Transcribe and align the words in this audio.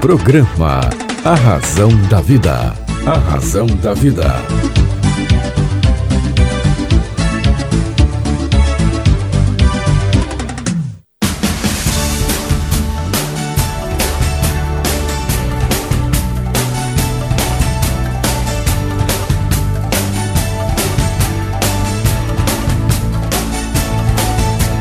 Programa 0.00 0.80
A 1.24 1.34
Razão 1.34 1.88
da 2.08 2.20
Vida. 2.20 2.74
A 3.06 3.18
Razão 3.18 3.66
da 3.66 3.94
Vida. 3.94 4.24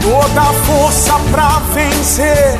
Toda 0.02 0.44
força 0.66 1.14
pra 1.32 1.60
vencer 1.74 2.60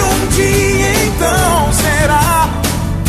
E 0.00 0.02
um 0.02 0.26
dia 0.28 0.92
então 1.04 1.72
será 1.72 2.48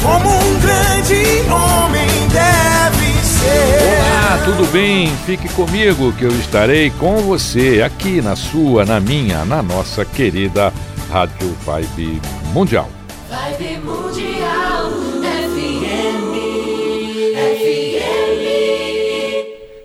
como 0.03 0.29
um 0.29 0.59
grande 0.59 1.23
homem 1.49 2.07
deve 2.27 3.13
ser. 3.23 3.97
Olá, 3.97 4.41
tudo 4.43 4.69
bem? 4.73 5.09
Fique 5.25 5.47
comigo 5.53 6.11
que 6.13 6.25
eu 6.25 6.31
estarei 6.31 6.89
com 6.89 7.21
você 7.21 7.81
aqui 7.81 8.21
na 8.21 8.35
sua, 8.35 8.83
na 8.83 8.99
minha, 8.99 9.45
na 9.45 9.63
nossa 9.63 10.03
querida 10.03 10.73
Rádio 11.09 11.55
Vibe 11.65 12.21
Mundial. 12.53 12.89
Vibe 13.29 13.79
Mundial 13.85 14.40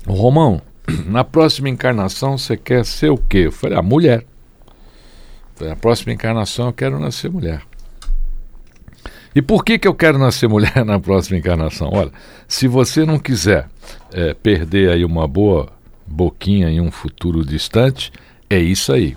Romão, 0.07 0.63
na 1.07 1.25
próxima 1.25 1.69
encarnação 1.69 2.39
você 2.39 2.57
quer 2.57 2.85
ser 2.85 3.11
o 3.11 3.17
quê? 3.17 3.47
Eu 3.47 3.53
falei, 3.53 3.79
a 3.79 3.83
mulher. 3.83 4.25
Na 5.69 5.77
próxima 5.77 6.13
encarnação 6.13 6.67
eu 6.67 6.73
quero 6.73 6.99
nascer 6.99 7.31
mulher. 7.31 7.63
E 9.35 9.41
por 9.41 9.65
que, 9.65 9.79
que 9.79 9.89
eu 9.89 9.95
quero 9.95 10.19
nascer 10.19 10.49
mulher 10.49 10.85
na 10.85 11.01
próxima 11.01 11.39
encarnação? 11.39 11.91
Olha, 11.93 12.13
se 12.47 12.69
você 12.69 13.05
não 13.05 13.19
quiser 13.19 13.69
é, 14.13 14.35
perder 14.35 14.91
aí 14.91 15.05
uma 15.05 15.27
boa 15.27 15.69
boquinha 16.07 16.69
em 16.69 16.81
um 16.81 16.91
futuro 16.91 17.45
distante, 17.45 18.13
é 18.51 18.59
isso 18.59 18.93
aí. 18.93 19.17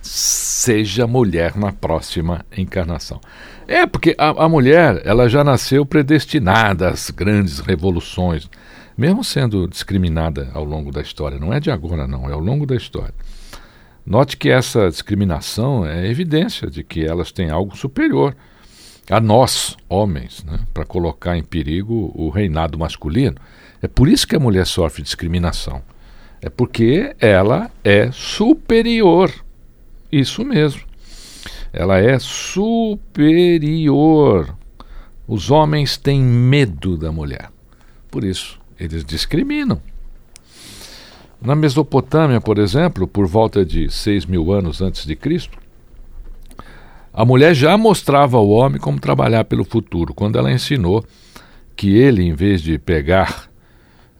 Seja 0.00 1.06
mulher 1.06 1.54
na 1.56 1.70
próxima 1.70 2.44
encarnação. 2.56 3.20
É, 3.66 3.86
porque 3.86 4.14
a, 4.16 4.44
a 4.44 4.48
mulher 4.48 5.02
ela 5.04 5.28
já 5.28 5.44
nasceu 5.44 5.84
predestinada 5.84 6.88
às 6.88 7.10
grandes 7.10 7.58
revoluções, 7.58 8.48
mesmo 8.96 9.22
sendo 9.22 9.68
discriminada 9.68 10.50
ao 10.54 10.64
longo 10.64 10.90
da 10.90 11.02
história. 11.02 11.38
Não 11.38 11.52
é 11.52 11.60
de 11.60 11.70
agora, 11.70 12.06
não, 12.06 12.28
é 12.30 12.32
ao 12.32 12.40
longo 12.40 12.64
da 12.64 12.74
história. 12.74 13.12
Note 14.08 14.38
que 14.38 14.48
essa 14.48 14.88
discriminação 14.88 15.84
é 15.84 16.08
evidência 16.08 16.70
de 16.70 16.82
que 16.82 17.04
elas 17.04 17.30
têm 17.30 17.50
algo 17.50 17.76
superior 17.76 18.34
a 19.10 19.20
nós, 19.20 19.76
homens, 19.86 20.42
né, 20.44 20.60
para 20.72 20.86
colocar 20.86 21.36
em 21.36 21.42
perigo 21.42 22.10
o 22.14 22.30
reinado 22.30 22.78
masculino. 22.78 23.36
É 23.82 23.88
por 23.88 24.08
isso 24.08 24.26
que 24.26 24.34
a 24.34 24.40
mulher 24.40 24.66
sofre 24.66 25.02
discriminação. 25.02 25.82
É 26.40 26.48
porque 26.48 27.14
ela 27.20 27.70
é 27.84 28.10
superior. 28.10 29.30
Isso 30.10 30.42
mesmo. 30.42 30.80
Ela 31.70 31.98
é 31.98 32.18
superior. 32.18 33.36
Os 35.26 35.50
homens 35.50 35.98
têm 35.98 36.22
medo 36.22 36.96
da 36.96 37.12
mulher. 37.12 37.50
Por 38.10 38.24
isso, 38.24 38.58
eles 38.80 39.04
discriminam. 39.04 39.82
Na 41.40 41.54
Mesopotâmia, 41.54 42.40
por 42.40 42.58
exemplo, 42.58 43.06
por 43.06 43.26
volta 43.26 43.64
de 43.64 43.90
6 43.90 44.26
mil 44.26 44.52
anos 44.52 44.82
antes 44.82 45.06
de 45.06 45.14
Cristo, 45.14 45.56
a 47.12 47.24
mulher 47.24 47.54
já 47.54 47.76
mostrava 47.76 48.36
ao 48.36 48.48
homem 48.48 48.80
como 48.80 49.00
trabalhar 49.00 49.44
pelo 49.44 49.64
futuro, 49.64 50.12
quando 50.12 50.38
ela 50.38 50.52
ensinou 50.52 51.04
que 51.76 51.96
ele, 51.96 52.24
em 52.24 52.34
vez 52.34 52.60
de 52.60 52.76
pegar 52.78 53.48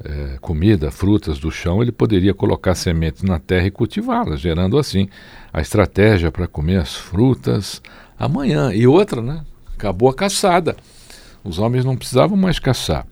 é, 0.04 0.38
comida, 0.40 0.90
frutas 0.90 1.38
do 1.38 1.50
chão, 1.50 1.82
ele 1.82 1.90
poderia 1.90 2.32
colocar 2.32 2.74
sementes 2.74 3.22
na 3.22 3.38
terra 3.38 3.66
e 3.66 3.70
cultivá-las, 3.70 4.40
gerando 4.40 4.78
assim 4.78 5.08
a 5.52 5.60
estratégia 5.60 6.30
para 6.30 6.46
comer 6.46 6.76
as 6.76 6.94
frutas 6.94 7.82
amanhã. 8.18 8.72
E 8.72 8.86
outra, 8.86 9.20
né? 9.20 9.44
Acabou 9.74 10.08
a 10.08 10.14
caçada. 10.14 10.76
Os 11.42 11.58
homens 11.58 11.84
não 11.84 11.96
precisavam 11.96 12.36
mais 12.36 12.58
caçar. 12.58 13.06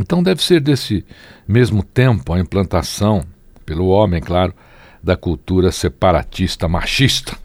Então 0.00 0.22
deve 0.22 0.42
ser 0.42 0.60
desse 0.60 1.04
mesmo 1.46 1.82
tempo 1.82 2.32
a 2.32 2.40
implantação, 2.40 3.22
pelo 3.66 3.88
homem, 3.88 4.20
claro, 4.20 4.54
da 5.02 5.16
cultura 5.16 5.70
separatista 5.70 6.66
machista, 6.66 7.36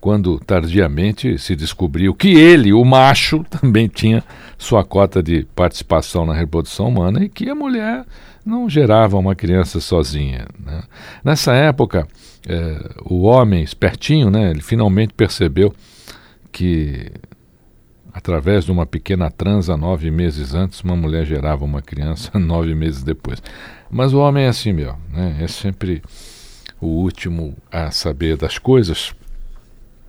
quando 0.00 0.38
tardiamente 0.40 1.38
se 1.38 1.56
descobriu 1.56 2.12
que 2.12 2.28
ele, 2.34 2.72
o 2.72 2.84
macho, 2.84 3.44
também 3.48 3.88
tinha 3.88 4.22
sua 4.58 4.84
cota 4.84 5.22
de 5.22 5.46
participação 5.54 6.26
na 6.26 6.34
reprodução 6.34 6.88
humana 6.88 7.24
e 7.24 7.28
que 7.28 7.48
a 7.48 7.54
mulher 7.54 8.04
não 8.44 8.68
gerava 8.68 9.16
uma 9.16 9.34
criança 9.34 9.80
sozinha. 9.80 10.46
Né? 10.58 10.82
Nessa 11.24 11.54
época, 11.54 12.06
eh, 12.46 12.90
o 13.04 13.22
homem 13.22 13.62
espertinho, 13.62 14.30
né, 14.30 14.50
ele 14.50 14.60
finalmente 14.60 15.14
percebeu 15.14 15.74
que 16.52 17.10
através 18.14 18.64
de 18.64 18.70
uma 18.70 18.86
pequena 18.86 19.28
transa 19.28 19.76
nove 19.76 20.08
meses 20.08 20.54
antes, 20.54 20.80
uma 20.82 20.94
mulher 20.94 21.26
gerava 21.26 21.64
uma 21.64 21.82
criança 21.82 22.30
nove 22.38 22.72
meses 22.72 23.02
depois. 23.02 23.42
Mas 23.90 24.14
o 24.14 24.20
homem 24.20 24.44
é 24.44 24.48
assim, 24.48 24.72
meu, 24.72 24.94
né? 25.12 25.38
é 25.40 25.48
sempre 25.48 26.00
o 26.80 26.86
último 26.86 27.56
a 27.72 27.90
saber 27.90 28.36
das 28.36 28.56
coisas, 28.56 29.12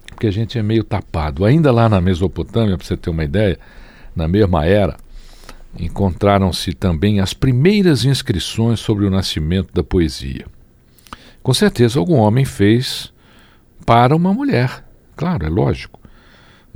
porque 0.06 0.27
a 0.27 0.31
gente 0.31 0.57
é 0.59 0.62
meio 0.62 0.83
tapado. 0.83 1.44
Ainda 1.44 1.71
lá 1.71 1.89
na 1.89 2.00
Mesopotâmia, 2.00 2.77
para 2.77 2.85
você 2.85 2.95
ter 2.95 3.09
uma 3.09 3.24
ideia, 3.24 3.57
na 4.15 4.27
mesma 4.27 4.65
era, 4.65 4.97
encontraram-se 5.77 6.74
também 6.74 7.19
as 7.19 7.33
primeiras 7.33 8.06
inscrições 8.06 8.79
sobre 8.79 9.06
o 9.06 9.09
nascimento 9.09 9.74
da 9.74 9.83
poesia. 9.83 10.45
Com 11.41 11.53
certeza 11.56 12.00
algum 12.00 12.18
homem 12.18 12.45
fez 12.45 13.12
para 13.83 14.15
uma 14.15 14.33
mulher, 14.33 14.85
claro, 15.15 15.45
é 15.45 15.50
lógico. 15.50 16.04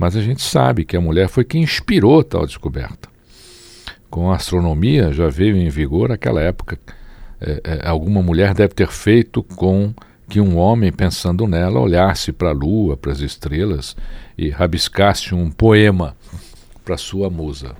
Mas 0.00 0.16
a 0.16 0.22
gente 0.22 0.40
sabe 0.40 0.86
que 0.86 0.96
a 0.96 1.00
mulher 1.00 1.28
foi 1.28 1.44
quem 1.44 1.62
inspirou 1.62 2.24
tal 2.24 2.46
descoberta. 2.46 3.06
Com 4.08 4.32
a 4.32 4.36
astronomia 4.36 5.12
já 5.12 5.28
veio 5.28 5.58
em 5.58 5.68
vigor 5.68 6.10
aquela 6.10 6.40
época. 6.40 6.78
É, 7.38 7.60
é, 7.62 7.86
alguma 7.86 8.22
mulher 8.22 8.54
deve 8.54 8.72
ter 8.72 8.88
feito 8.88 9.42
com 9.42 9.92
que 10.26 10.40
um 10.40 10.56
homem, 10.56 10.90
pensando 10.90 11.46
nela, 11.46 11.78
olhasse 11.78 12.32
para 12.32 12.48
a 12.48 12.54
lua, 12.54 12.96
para 12.96 13.12
as 13.12 13.20
estrelas 13.20 13.94
e 14.38 14.48
rabiscasse 14.48 15.34
um 15.34 15.50
poema 15.50 16.16
para 16.82 16.96
sua 16.96 17.28
musa. 17.28 17.76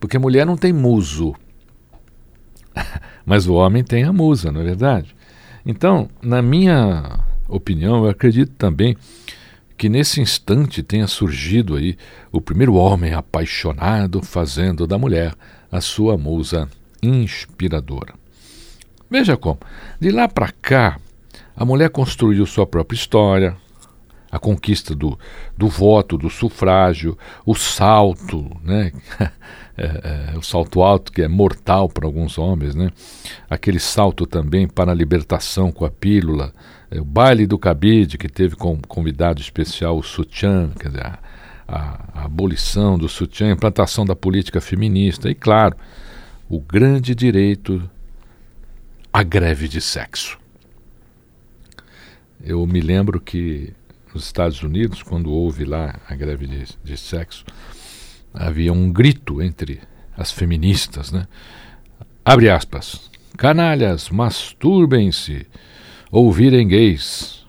Porque 0.00 0.18
mulher 0.18 0.44
não 0.44 0.56
tem 0.56 0.72
muso. 0.72 1.32
mas 3.24 3.46
o 3.46 3.54
homem 3.54 3.84
tem 3.84 4.02
a 4.02 4.12
musa, 4.12 4.50
não 4.50 4.62
é 4.62 4.64
verdade? 4.64 5.14
Então, 5.64 6.08
na 6.20 6.42
minha 6.42 7.20
opinião, 7.48 8.02
eu 8.02 8.10
acredito 8.10 8.50
também 8.58 8.96
que 9.76 9.88
nesse 9.88 10.20
instante 10.20 10.82
tenha 10.82 11.06
surgido 11.06 11.76
aí 11.76 11.96
o 12.32 12.40
primeiro 12.40 12.74
homem 12.74 13.12
apaixonado 13.12 14.22
fazendo 14.22 14.86
da 14.86 14.98
mulher 14.98 15.34
a 15.70 15.80
sua 15.80 16.16
musa 16.16 16.68
inspiradora. 17.02 18.14
Veja 19.10 19.36
como, 19.36 19.60
de 20.00 20.10
lá 20.10 20.28
para 20.28 20.50
cá, 20.50 20.98
a 21.56 21.64
mulher 21.64 21.90
construiu 21.90 22.44
sua 22.46 22.66
própria 22.66 22.96
história, 22.96 23.56
a 24.30 24.38
conquista 24.38 24.94
do, 24.94 25.18
do 25.56 25.68
voto, 25.68 26.18
do 26.18 26.28
sufrágio, 26.28 27.16
o 27.44 27.54
salto, 27.54 28.50
né? 28.62 28.92
é, 29.76 30.32
é, 30.34 30.38
o 30.38 30.42
salto 30.42 30.82
alto 30.82 31.12
que 31.12 31.22
é 31.22 31.28
mortal 31.28 31.88
para 31.88 32.06
alguns 32.06 32.38
homens, 32.38 32.74
né? 32.74 32.90
aquele 33.48 33.78
salto 33.78 34.26
também 34.26 34.66
para 34.66 34.90
a 34.90 34.94
libertação 34.94 35.70
com 35.70 35.84
a 35.84 35.90
pílula, 35.90 36.52
o 36.90 37.04
baile 37.04 37.46
do 37.46 37.58
cabide 37.58 38.16
que 38.16 38.28
teve 38.28 38.54
como 38.56 38.80
convidado 38.86 39.40
especial 39.40 39.98
o 39.98 40.02
sutiã, 40.02 40.70
quer 40.78 40.88
dizer, 40.88 41.06
a, 41.06 41.18
a, 41.66 42.20
a 42.20 42.24
abolição 42.24 42.96
do 42.96 43.08
sutiã, 43.08 43.48
a 43.48 43.52
implantação 43.52 44.04
da 44.04 44.14
política 44.14 44.60
feminista 44.60 45.28
e, 45.28 45.34
claro, 45.34 45.76
o 46.48 46.60
grande 46.60 47.14
direito 47.14 47.88
à 49.12 49.22
greve 49.22 49.66
de 49.66 49.80
sexo. 49.80 50.38
Eu 52.42 52.64
me 52.66 52.80
lembro 52.80 53.20
que 53.20 53.72
nos 54.14 54.24
Estados 54.24 54.62
Unidos, 54.62 55.02
quando 55.02 55.32
houve 55.32 55.64
lá 55.64 55.98
a 56.08 56.14
greve 56.14 56.46
de, 56.46 56.64
de 56.84 56.96
sexo, 56.96 57.44
havia 58.32 58.72
um 58.72 58.92
grito 58.92 59.42
entre 59.42 59.80
as 60.16 60.30
feministas, 60.30 61.10
né? 61.10 61.26
Abre 62.24 62.48
aspas. 62.48 63.10
Canalhas, 63.36 64.08
masturbem-se, 64.08 65.46
ouvirem 66.10 66.66
gays. 66.66 67.44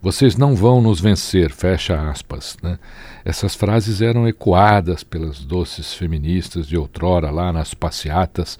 Vocês 0.00 0.36
não 0.36 0.56
vão 0.56 0.82
nos 0.82 1.00
vencer, 1.00 1.50
fecha 1.52 2.10
aspas. 2.10 2.56
Né? 2.62 2.78
Essas 3.24 3.54
frases 3.54 4.02
eram 4.02 4.26
ecoadas 4.26 5.04
pelas 5.04 5.44
doces 5.44 5.94
feministas 5.94 6.66
de 6.66 6.76
outrora 6.76 7.30
lá 7.30 7.52
nas 7.52 7.72
passeatas, 7.72 8.58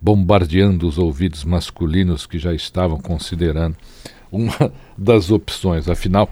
bombardeando 0.00 0.86
os 0.86 0.98
ouvidos 0.98 1.44
masculinos 1.44 2.26
que 2.26 2.38
já 2.38 2.52
estavam 2.52 3.00
considerando 3.00 3.76
uma 4.30 4.72
das 4.98 5.30
opções. 5.30 5.88
Afinal, 5.88 6.28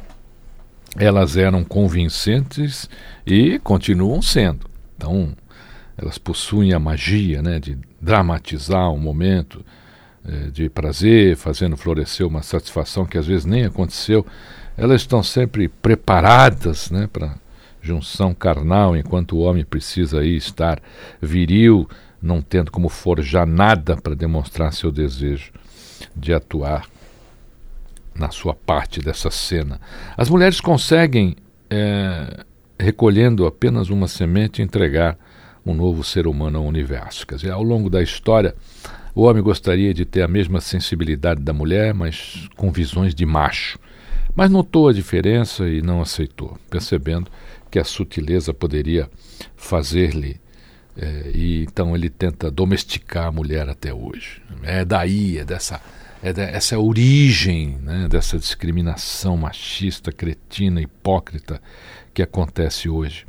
elas 0.96 1.36
eram 1.36 1.64
convincentes 1.64 2.88
e 3.26 3.58
continuam 3.60 4.20
sendo. 4.20 4.66
Então, 4.96 5.32
elas 5.96 6.18
possuem 6.18 6.72
a 6.72 6.78
magia 6.78 7.42
né, 7.42 7.58
de 7.58 7.78
dramatizar 8.00 8.90
um 8.90 8.98
momento 8.98 9.64
de 10.52 10.68
prazer, 10.68 11.36
fazendo 11.36 11.76
florescer 11.76 12.26
uma 12.26 12.42
satisfação 12.42 13.06
que 13.06 13.18
às 13.18 13.26
vezes 13.26 13.44
nem 13.44 13.64
aconteceu. 13.64 14.24
Elas 14.76 15.02
estão 15.02 15.22
sempre 15.22 15.68
preparadas 15.68 16.90
né, 16.90 17.08
para 17.10 17.36
junção 17.82 18.34
carnal, 18.34 18.96
enquanto 18.96 19.36
o 19.36 19.40
homem 19.40 19.64
precisa 19.64 20.20
aí 20.20 20.36
estar 20.36 20.80
viril, 21.20 21.88
não 22.20 22.42
tendo 22.42 22.70
como 22.70 22.88
forjar 22.88 23.46
nada 23.46 23.96
para 23.96 24.14
demonstrar 24.14 24.72
seu 24.72 24.92
desejo 24.92 25.52
de 26.14 26.32
atuar 26.32 26.86
na 28.14 28.30
sua 28.30 28.54
parte 28.54 29.00
dessa 29.00 29.30
cena. 29.30 29.80
As 30.16 30.28
mulheres 30.28 30.60
conseguem, 30.60 31.36
é, 31.70 32.44
recolhendo 32.78 33.46
apenas 33.46 33.88
uma 33.88 34.06
semente, 34.06 34.60
entregar 34.60 35.16
um 35.64 35.74
novo 35.74 36.02
ser 36.04 36.26
humano 36.26 36.58
ao 36.58 36.64
universo. 36.64 37.26
Quer 37.26 37.36
dizer, 37.36 37.50
ao 37.50 37.62
longo 37.62 37.88
da 37.88 38.02
história, 38.02 38.54
o 39.14 39.22
homem 39.22 39.42
gostaria 39.42 39.92
de 39.92 40.04
ter 40.04 40.22
a 40.22 40.28
mesma 40.28 40.60
sensibilidade 40.60 41.40
da 41.40 41.52
mulher, 41.52 41.92
mas 41.94 42.48
com 42.56 42.70
visões 42.70 43.14
de 43.14 43.26
macho. 43.26 43.78
Mas 44.34 44.50
notou 44.50 44.88
a 44.88 44.92
diferença 44.92 45.68
e 45.68 45.82
não 45.82 46.00
aceitou, 46.00 46.56
percebendo 46.70 47.30
que 47.70 47.78
a 47.78 47.84
sutileza 47.84 48.54
poderia 48.54 49.10
fazer-lhe. 49.56 50.40
É, 50.96 51.30
e 51.34 51.62
então 51.62 51.94
ele 51.94 52.10
tenta 52.10 52.50
domesticar 52.50 53.26
a 53.26 53.32
mulher 53.32 53.68
até 53.68 53.92
hoje. 53.92 54.42
É 54.62 54.84
daí, 54.84 55.38
é 55.38 55.44
dessa 55.44 55.80
é 56.22 56.28
essa 56.54 56.74
é 56.74 56.76
a 56.76 56.80
origem 56.80 57.78
né, 57.82 58.06
dessa 58.08 58.38
discriminação 58.38 59.38
machista, 59.38 60.12
cretina, 60.12 60.80
hipócrita 60.80 61.60
que 62.20 62.22
acontece 62.22 62.88
hoje. 62.88 63.24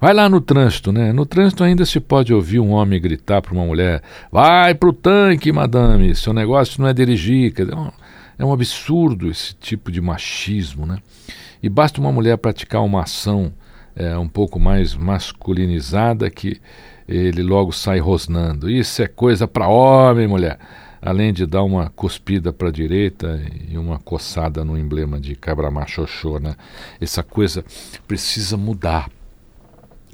Vai 0.00 0.14
lá 0.14 0.28
no 0.28 0.40
trânsito, 0.40 0.90
né? 0.92 1.12
No 1.12 1.26
trânsito 1.26 1.62
ainda 1.62 1.84
se 1.84 2.00
pode 2.00 2.32
ouvir 2.32 2.58
um 2.58 2.70
homem 2.70 3.00
gritar 3.00 3.42
para 3.42 3.52
uma 3.52 3.64
mulher: 3.64 4.02
vai 4.32 4.74
para 4.74 4.88
o 4.88 4.92
tanque, 4.92 5.52
madame, 5.52 6.14
seu 6.14 6.32
negócio 6.32 6.80
não 6.80 6.88
é 6.88 6.92
dirigir. 6.92 7.52
É 7.58 8.04
é 8.36 8.44
um 8.44 8.52
absurdo 8.52 9.30
esse 9.30 9.54
tipo 9.54 9.92
de 9.92 10.00
machismo, 10.00 10.86
né? 10.86 10.98
E 11.62 11.68
basta 11.68 12.00
uma 12.00 12.10
mulher 12.10 12.36
praticar 12.36 12.82
uma 12.82 13.02
ação 13.02 13.52
é, 13.94 14.16
um 14.18 14.28
pouco 14.28 14.58
mais 14.58 14.94
masculinizada 14.94 16.28
que 16.28 16.60
ele 17.06 17.42
logo 17.42 17.70
sai 17.70 18.00
rosnando. 18.00 18.68
Isso 18.68 19.02
é 19.02 19.06
coisa 19.06 19.46
para 19.46 19.68
homem, 19.68 20.26
mulher 20.26 20.58
além 21.04 21.34
de 21.34 21.44
dar 21.44 21.62
uma 21.62 21.90
cuspida 21.90 22.50
para 22.50 22.68
a 22.68 22.72
direita 22.72 23.38
e 23.68 23.76
uma 23.76 23.98
coçada 23.98 24.64
no 24.64 24.78
emblema 24.78 25.20
de 25.20 25.36
Cabra-Machoxô, 25.36 26.38
né? 26.38 26.56
Essa 26.98 27.22
coisa 27.22 27.62
precisa 28.08 28.56
mudar. 28.56 29.10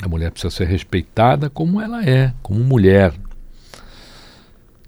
A 0.03 0.09
mulher 0.09 0.33
precisa 0.33 0.51
ser 0.53 0.65
respeitada 0.65 1.49
como 1.49 1.81
ela 1.81 2.05
é, 2.05 2.33
como 2.43 2.59
mulher. 2.65 3.13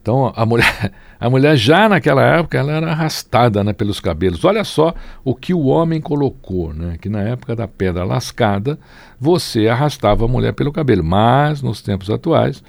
Então 0.01 0.33
a 0.35 0.45
mulher, 0.45 0.93
a 1.21 1.31
mulher 1.31 1.57
já 1.57 1.89
naquela 1.89 2.23
época 2.39 2.59
ela 2.59 2.73
era 2.73 2.91
arrastada 2.91 3.63
né, 3.63 3.73
pelos 3.73 4.01
cabelos. 4.01 4.45
Olha 4.45 4.65
só 4.65 4.93
o 5.23 5.37
que 5.37 5.55
o 5.55 5.67
homem 5.67 6.01
colocou, 6.01 6.75
né? 6.75 6.99
Que 7.01 7.09
na 7.09 7.21
época 7.21 7.55
da 7.55 7.69
pedra 7.69 8.03
lascada 8.03 8.77
você 9.21 9.69
arrastava 9.69 10.25
a 10.25 10.29
mulher 10.29 10.53
pelo 10.53 10.73
cabelo, 10.73 11.05
mas 11.05 11.63
nos 11.63 11.81
tempos 11.81 12.11
atuais 12.11 12.61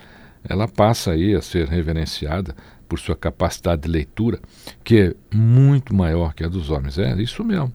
ela 0.47 0.67
passa 0.67 1.11
aí 1.11 1.33
a 1.33 1.41
ser 1.41 1.67
reverenciada 1.67 2.55
por 2.93 2.99
sua 2.99 3.15
capacidade 3.15 3.81
de 3.81 3.87
leitura, 3.87 4.39
que 4.83 4.99
é 4.99 5.15
muito 5.35 5.95
maior 5.95 6.35
que 6.35 6.43
a 6.43 6.47
dos 6.47 6.69
homens. 6.69 6.99
É 6.99 7.19
isso 7.19 7.43
mesmo. 7.43 7.73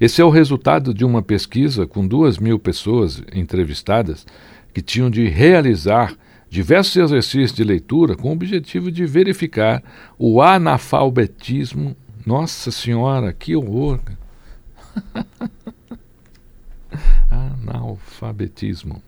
Esse 0.00 0.22
é 0.22 0.24
o 0.24 0.30
resultado 0.30 0.94
de 0.94 1.04
uma 1.04 1.20
pesquisa 1.20 1.86
com 1.86 2.08
duas 2.08 2.38
mil 2.38 2.58
pessoas 2.58 3.22
entrevistadas 3.34 4.26
que 4.72 4.80
tinham 4.80 5.10
de 5.10 5.28
realizar 5.28 6.14
diversos 6.48 6.96
exercícios 6.96 7.52
de 7.52 7.64
leitura 7.64 8.16
com 8.16 8.30
o 8.30 8.32
objetivo 8.32 8.90
de 8.90 9.04
verificar 9.04 9.82
o 10.18 10.40
analfabetismo. 10.40 11.94
Nossa 12.24 12.70
Senhora, 12.70 13.34
que 13.34 13.54
horror! 13.54 14.00
Analfabetismo. 17.30 19.02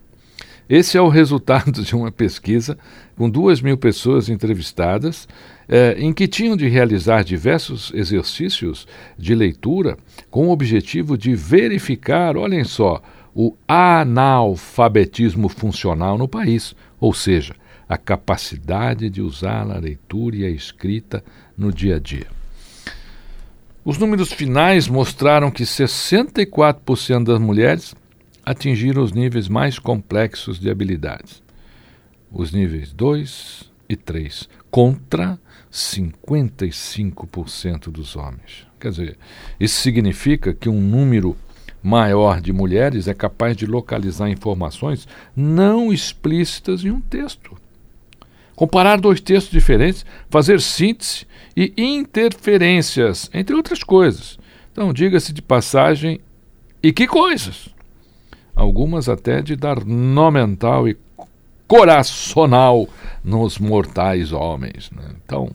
Esse 0.68 0.98
é 0.98 1.00
o 1.00 1.08
resultado 1.08 1.72
de 1.82 1.94
uma 1.96 2.12
pesquisa 2.12 2.78
com 3.16 3.28
duas 3.28 3.60
mil 3.60 3.78
pessoas 3.78 4.28
entrevistadas, 4.28 5.26
eh, 5.68 5.96
em 5.98 6.12
que 6.12 6.28
tinham 6.28 6.56
de 6.56 6.68
realizar 6.68 7.24
diversos 7.24 7.92
exercícios 7.94 8.86
de 9.18 9.34
leitura 9.34 9.96
com 10.30 10.48
o 10.48 10.50
objetivo 10.50 11.16
de 11.16 11.34
verificar, 11.34 12.36
olhem 12.36 12.64
só, 12.64 13.02
o 13.34 13.56
analfabetismo 13.66 15.48
funcional 15.48 16.18
no 16.18 16.28
país, 16.28 16.74
ou 17.00 17.14
seja, 17.14 17.54
a 17.88 17.96
capacidade 17.96 19.08
de 19.08 19.22
usar 19.22 19.70
a 19.70 19.78
leitura 19.78 20.36
e 20.36 20.44
a 20.44 20.50
escrita 20.50 21.24
no 21.56 21.72
dia 21.72 21.96
a 21.96 21.98
dia. 21.98 22.26
Os 23.84 23.96
números 23.96 24.32
finais 24.32 24.86
mostraram 24.86 25.50
que 25.50 25.62
64% 25.62 27.24
das 27.24 27.40
mulheres 27.40 27.94
atingiram 28.48 29.02
os 29.02 29.12
níveis 29.12 29.46
mais 29.46 29.78
complexos 29.78 30.58
de 30.58 30.70
habilidades, 30.70 31.42
os 32.32 32.50
níveis 32.50 32.94
2 32.94 33.70
e 33.86 33.94
3, 33.94 34.48
contra 34.70 35.38
55% 35.70 37.90
dos 37.90 38.16
homens. 38.16 38.66
Quer 38.80 38.90
dizer, 38.90 39.18
isso 39.60 39.82
significa 39.82 40.54
que 40.54 40.70
um 40.70 40.80
número 40.80 41.36
maior 41.82 42.40
de 42.40 42.50
mulheres 42.50 43.06
é 43.06 43.12
capaz 43.12 43.54
de 43.54 43.66
localizar 43.66 44.30
informações 44.30 45.06
não 45.36 45.92
explícitas 45.92 46.82
em 46.82 46.90
um 46.90 47.02
texto. 47.02 47.54
Comparar 48.56 48.98
dois 48.98 49.20
textos 49.20 49.52
diferentes, 49.52 50.06
fazer 50.30 50.58
síntese 50.62 51.26
e 51.54 51.74
interferências, 51.76 53.30
entre 53.34 53.54
outras 53.54 53.84
coisas. 53.84 54.38
Então, 54.72 54.90
diga-se 54.90 55.34
de 55.34 55.42
passagem, 55.42 56.18
e 56.82 56.94
que 56.94 57.06
coisas! 57.06 57.76
Algumas 58.58 59.08
até 59.08 59.40
de 59.40 59.54
dar 59.54 59.84
nó 59.84 60.30
mental 60.30 60.88
e 60.88 60.98
coracional 61.66 62.88
nos 63.22 63.58
mortais 63.58 64.32
homens. 64.32 64.90
Né? 64.90 65.04
Então, 65.24 65.50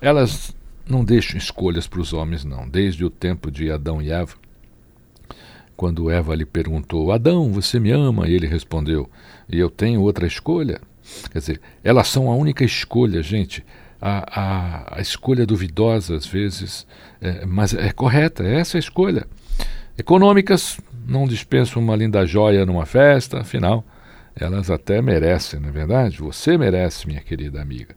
elas 0.00 0.54
não 0.88 1.04
deixam 1.04 1.36
escolhas 1.36 1.86
para 1.86 2.00
os 2.00 2.12
homens, 2.12 2.44
não. 2.44 2.66
Desde 2.66 3.04
o 3.04 3.10
tempo 3.10 3.50
de 3.50 3.70
Adão 3.70 4.00
e 4.00 4.10
Eva, 4.10 4.34
quando 5.76 6.10
Eva 6.10 6.34
lhe 6.34 6.46
perguntou: 6.46 7.12
Adão, 7.12 7.52
você 7.52 7.78
me 7.78 7.90
ama? 7.90 8.26
E 8.26 8.32
ele 8.32 8.46
respondeu: 8.46 9.08
E 9.48 9.58
eu 9.58 9.68
tenho 9.68 10.00
outra 10.00 10.26
escolha? 10.26 10.80
Quer 11.30 11.38
dizer, 11.38 11.60
elas 11.84 12.08
são 12.08 12.30
a 12.30 12.34
única 12.34 12.64
escolha, 12.64 13.22
gente. 13.22 13.64
a, 14.00 14.40
a, 14.40 14.98
a 14.98 15.00
escolha 15.00 15.44
duvidosa 15.44 16.16
às 16.16 16.24
vezes, 16.26 16.86
é, 17.20 17.44
mas 17.44 17.74
é 17.74 17.92
correta, 17.92 18.42
é 18.44 18.60
essa 18.60 18.78
a 18.78 18.80
escolha. 18.80 19.26
Econômicas, 19.98 20.80
não 21.06 21.26
dispensam 21.26 21.82
uma 21.82 21.96
linda 21.96 22.24
joia 22.26 22.64
numa 22.66 22.86
festa, 22.86 23.40
afinal, 23.40 23.84
elas 24.34 24.70
até 24.70 25.02
merecem, 25.02 25.60
não 25.60 25.68
é 25.68 25.72
verdade? 25.72 26.18
Você 26.18 26.56
merece, 26.56 27.06
minha 27.06 27.20
querida 27.20 27.60
amiga. 27.60 27.94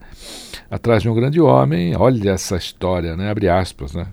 Atrás 0.69 1.03
de 1.03 1.09
um 1.09 1.13
grande 1.13 1.39
homem, 1.39 1.95
olha 1.95 2.31
essa 2.31 2.57
história, 2.57 3.15
né? 3.15 3.29
Abre 3.29 3.47
aspas, 3.47 3.93
né? 3.93 4.07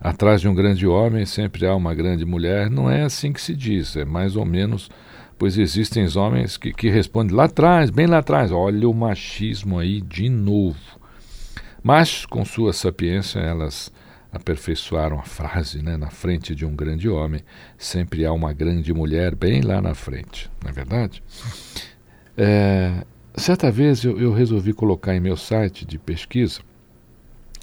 Atrás 0.00 0.40
de 0.40 0.48
um 0.48 0.54
grande 0.54 0.86
homem 0.86 1.24
sempre 1.26 1.66
há 1.66 1.74
uma 1.74 1.94
grande 1.94 2.24
mulher. 2.24 2.70
Não 2.70 2.90
é 2.90 3.02
assim 3.02 3.32
que 3.32 3.40
se 3.40 3.54
diz, 3.54 3.96
é 3.96 4.04
mais 4.04 4.36
ou 4.36 4.44
menos, 4.44 4.90
pois 5.38 5.58
existem 5.58 6.06
homens 6.16 6.56
que, 6.56 6.72
que 6.72 6.88
respondem 6.88 7.34
lá 7.34 7.44
atrás, 7.44 7.90
bem 7.90 8.06
lá 8.06 8.18
atrás. 8.18 8.52
Olha 8.52 8.88
o 8.88 8.94
machismo 8.94 9.78
aí 9.78 10.00
de 10.00 10.28
novo. 10.28 10.78
Mas, 11.82 12.24
com 12.24 12.44
sua 12.44 12.72
sapiência, 12.72 13.40
elas 13.40 13.92
aperfeiçoaram 14.34 15.18
a 15.18 15.22
frase, 15.22 15.80
né? 15.80 15.96
Na 15.96 16.10
frente 16.10 16.54
de 16.54 16.66
um 16.66 16.74
grande 16.74 17.08
homem, 17.08 17.42
sempre 17.78 18.26
há 18.26 18.32
uma 18.32 18.52
grande 18.52 18.92
mulher 18.92 19.34
bem 19.34 19.62
lá 19.62 19.80
na 19.80 19.94
frente, 19.94 20.50
não 20.62 20.70
é 20.70 20.72
verdade? 20.72 21.22
É, 22.36 23.04
certa 23.36 23.70
vez 23.70 24.02
eu, 24.02 24.20
eu, 24.20 24.32
resolvi 24.32 24.72
colocar 24.72 25.14
em 25.14 25.20
meu 25.20 25.36
site 25.36 25.86
de 25.86 25.98
pesquisa, 25.98 26.60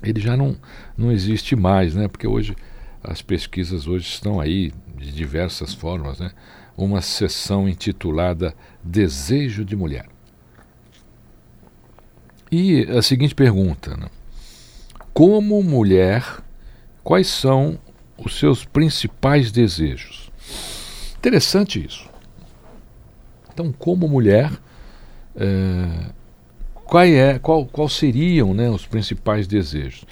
ele 0.02 0.22
já 0.22 0.38
não, 0.38 0.56
não 0.98 1.12
existe 1.12 1.56
mais, 1.56 1.94
né? 1.94 2.08
Porque 2.08 2.26
hoje 2.26 2.56
as 3.04 3.22
pesquisas 3.22 3.86
hoje 3.86 4.08
estão 4.08 4.40
aí 4.40 4.72
de 4.98 5.12
diversas 5.12 5.74
formas, 5.74 6.20
né? 6.20 6.32
Uma 6.78 7.02
sessão 7.02 7.68
intitulada 7.68 8.56
Desejo 8.82 9.66
de 9.66 9.76
Mulher. 9.76 10.08
E 12.50 12.84
a 12.84 13.02
seguinte 13.02 13.36
pergunta: 13.36 13.96
né? 13.98 14.08
Como 15.14 15.62
mulher 15.62 16.42
quais 17.04 17.28
são 17.28 17.78
os 18.18 18.38
seus 18.38 18.66
principais 18.66 19.52
desejos. 19.52 20.32
Interessante 21.18 21.84
isso. 21.84 22.10
Então, 23.54 23.72
como 23.72 24.08
mulher, 24.08 24.52
é, 25.36 26.12
qual, 26.86 27.04
é, 27.04 27.40
qual, 27.40 27.66
qual 27.66 27.90
seriam 27.90 28.54
né, 28.54 28.70
os 28.70 28.86
principais 28.86 29.48
desejos? 29.48 30.06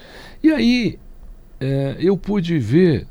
E 0.44 0.52
aí 0.52 1.00
é, 1.60 1.98
eu 2.00 2.18
pude 2.18 2.58
ver 2.60 3.08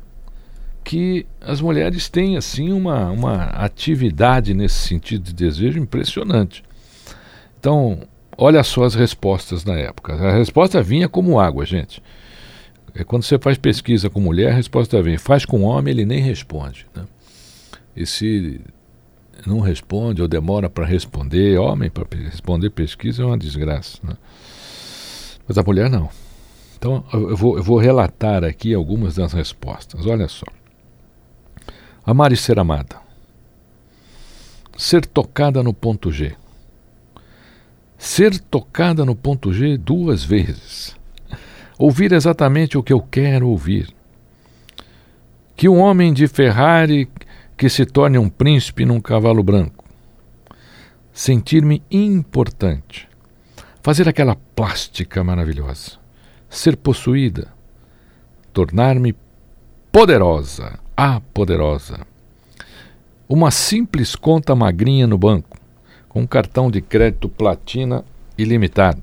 que 0.83 1.25
as 1.39 1.61
mulheres 1.61 2.09
têm 2.09 2.35
assim 2.35 2.71
uma, 2.71 3.11
uma 3.11 3.43
atividade 3.43 4.53
nesse 4.53 4.87
sentido 4.87 5.23
de 5.23 5.33
desejo 5.33 5.77
impressionante. 5.77 6.63
Então, 7.59 7.99
olha 8.37 8.63
só 8.63 8.83
as 8.83 8.95
respostas 8.95 9.63
na 9.63 9.77
época. 9.77 10.13
A 10.13 10.31
resposta 10.31 10.81
vinha 10.81 11.07
como 11.07 11.39
água, 11.39 11.65
gente. 11.65 12.01
É 12.99 13.03
quando 13.05 13.23
você 13.23 13.39
faz 13.39 13.57
pesquisa 13.57 14.09
com 14.09 14.19
mulher, 14.19 14.51
a 14.51 14.55
resposta 14.55 15.01
vem. 15.01 15.17
Faz 15.17 15.45
com 15.45 15.61
homem, 15.61 15.93
ele 15.93 16.05
nem 16.05 16.19
responde. 16.19 16.85
Né? 16.93 17.05
E 17.95 18.05
se 18.05 18.59
não 19.47 19.61
responde 19.61 20.21
ou 20.21 20.27
demora 20.27 20.69
para 20.69 20.85
responder, 20.85 21.57
homem 21.57 21.89
para 21.89 22.05
responder 22.17 22.69
pesquisa 22.71 23.23
é 23.23 23.25
uma 23.25 23.37
desgraça. 23.37 23.99
Né? 24.03 24.17
Mas 25.47 25.57
a 25.57 25.63
mulher 25.63 25.89
não. 25.89 26.09
Então 26.77 27.05
eu 27.13 27.37
vou, 27.37 27.55
eu 27.55 27.63
vou 27.63 27.77
relatar 27.77 28.43
aqui 28.43 28.73
algumas 28.73 29.15
das 29.15 29.31
respostas. 29.31 30.05
Olha 30.05 30.27
só. 30.27 30.45
Amar 32.05 32.33
e 32.33 32.37
ser 32.37 32.59
amada. 32.59 32.97
Ser 34.77 35.05
tocada 35.05 35.63
no 35.63 35.73
ponto 35.73 36.11
G. 36.11 36.35
Ser 37.97 38.37
tocada 38.39 39.05
no 39.05 39.15
ponto 39.15 39.53
G 39.53 39.77
duas 39.77 40.21
vezes 40.21 40.98
ouvir 41.79 42.11
exatamente 42.11 42.77
o 42.77 42.83
que 42.83 42.91
eu 42.91 43.01
quero 43.01 43.47
ouvir. 43.47 43.87
Que 45.55 45.69
um 45.69 45.79
homem 45.79 46.13
de 46.13 46.27
Ferrari 46.27 47.09
que 47.55 47.69
se 47.69 47.85
torne 47.85 48.17
um 48.17 48.29
príncipe 48.29 48.85
num 48.85 48.99
cavalo 48.99 49.41
branco. 49.41 49.85
Sentir-me 51.13 51.81
importante. 51.89 53.07
Fazer 53.81 54.07
aquela 54.09 54.35
plástica 54.35 55.23
maravilhosa. 55.23 55.93
Ser 56.49 56.75
possuída. 56.75 57.47
Tornar-me 58.51 59.15
poderosa. 59.91 60.79
A 60.95 61.21
poderosa. 61.33 62.05
Uma 63.27 63.51
simples 63.51 64.15
conta 64.15 64.55
magrinha 64.55 65.07
no 65.07 65.17
banco, 65.17 65.57
com 66.09 66.21
um 66.21 66.27
cartão 66.27 66.69
de 66.69 66.81
crédito 66.81 67.29
platina 67.29 68.03
ilimitado. 68.37 69.01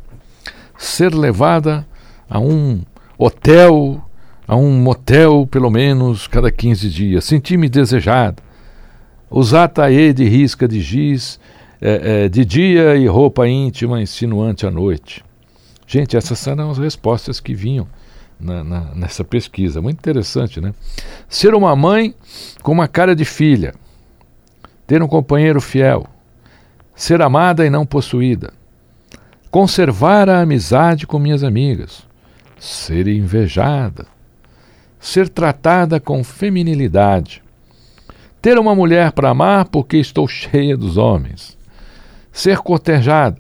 Ser 0.77 1.15
levada 1.15 1.87
a 2.29 2.39
um 2.39 2.83
hotel, 3.17 4.03
a 4.47 4.57
um 4.57 4.73
motel 4.73 5.47
pelo 5.51 5.71
menos 5.71 6.27
cada 6.27 6.51
15 6.51 6.91
dias. 6.91 7.25
Senti-me 7.25 7.69
desejado. 7.69 8.43
Usar 9.31 9.69
taê 9.69 10.13
de 10.13 10.25
risca 10.25 10.69
de 10.69 10.81
giz 10.81 11.41
é, 11.81 12.25
é, 12.25 12.29
de 12.29 12.45
dia 12.45 12.97
e 12.97 13.07
roupa 13.07 13.49
íntima 13.49 14.01
insinuante 14.01 14.67
à 14.67 14.71
noite. 14.71 15.25
Gente, 15.87 16.17
essas 16.17 16.45
eram 16.47 16.71
as 16.71 16.79
respostas 16.79 17.41
que 17.41 17.55
vinham 17.55 17.87
na, 18.39 18.63
na, 18.63 18.95
nessa 18.95 19.25
pesquisa. 19.25 19.81
Muito 19.81 19.99
interessante, 19.99 20.61
né? 20.61 20.75
Ser 21.29 21.55
uma 21.55 21.75
mãe 21.75 22.15
com 22.63 22.73
uma 22.73 22.89
cara 22.89 23.15
de 23.15 23.25
filha. 23.25 23.75
Ter 24.87 25.03
um 25.03 25.09
companheiro 25.09 25.61
fiel. 25.61 26.07
Ser 26.95 27.21
amada 27.21 27.65
e 27.67 27.71
não 27.71 27.85
possuída. 27.85 28.53
Conservar 29.51 30.29
a 30.29 30.41
amizade 30.41 31.07
com 31.07 31.19
minhas 31.19 31.43
amigas 31.43 32.06
ser 32.59 33.07
invejada, 33.07 34.07
ser 34.99 35.29
tratada 35.29 36.01
com 36.01 36.25
feminilidade, 36.25 37.43
ter 38.41 38.59
uma 38.59 38.75
mulher 38.75 39.13
para 39.13 39.31
amar 39.31 39.67
porque 39.67 39.97
estou 39.97 40.27
cheia 40.27 40.77
dos 40.77 40.97
homens, 40.97 41.57
ser 42.33 42.59
cortejada, 42.59 43.39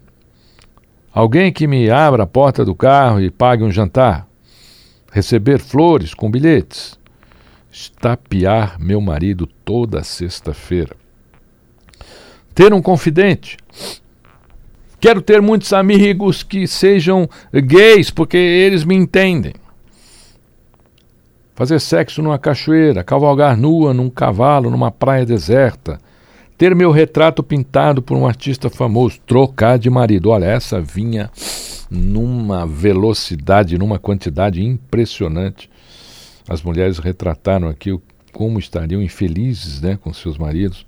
alguém 1.12 1.52
que 1.52 1.66
me 1.66 1.90
abra 1.90 2.24
a 2.24 2.26
porta 2.26 2.64
do 2.64 2.74
carro 2.74 3.20
e 3.20 3.30
pague 3.30 3.64
um 3.64 3.70
jantar, 3.70 4.26
receber 5.10 5.58
flores 5.58 6.12
com 6.12 6.30
bilhetes, 6.30 6.98
estapear 7.70 8.78
meu 8.78 9.00
marido 9.00 9.46
toda 9.64 10.02
sexta-feira, 10.04 10.94
ter 12.54 12.72
um 12.72 12.82
confidente, 12.82 13.56
Quero 15.06 15.22
ter 15.22 15.40
muitos 15.40 15.72
amigos 15.72 16.42
que 16.42 16.66
sejam 16.66 17.30
gays, 17.54 18.10
porque 18.10 18.36
eles 18.36 18.82
me 18.82 18.96
entendem. 18.96 19.52
Fazer 21.54 21.78
sexo 21.78 22.20
numa 22.20 22.40
cachoeira, 22.40 23.04
cavalgar 23.04 23.56
nua 23.56 23.94
num 23.94 24.10
cavalo 24.10 24.68
numa 24.68 24.90
praia 24.90 25.24
deserta, 25.24 26.00
ter 26.58 26.74
meu 26.74 26.90
retrato 26.90 27.40
pintado 27.40 28.02
por 28.02 28.16
um 28.16 28.26
artista 28.26 28.68
famoso, 28.68 29.20
trocar 29.24 29.78
de 29.78 29.88
marido. 29.88 30.30
Olha, 30.30 30.46
essa 30.46 30.80
vinha 30.80 31.30
numa 31.88 32.66
velocidade, 32.66 33.78
numa 33.78 34.00
quantidade 34.00 34.60
impressionante. 34.60 35.70
As 36.48 36.62
mulheres 36.64 36.98
retrataram 36.98 37.68
aqui 37.68 37.96
como 38.32 38.58
estariam 38.58 39.00
infelizes 39.00 39.80
né, 39.80 39.96
com 40.02 40.12
seus 40.12 40.36
maridos. 40.36 40.84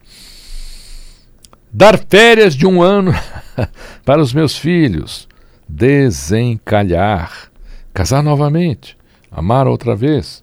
Dar 1.72 1.98
férias 1.98 2.54
de 2.54 2.66
um 2.66 2.80
ano 2.80 3.12
para 4.04 4.22
os 4.22 4.32
meus 4.32 4.56
filhos. 4.56 5.28
Desencalhar. 5.68 7.50
Casar 7.92 8.22
novamente. 8.22 8.96
Amar 9.30 9.66
outra 9.66 9.94
vez. 9.94 10.42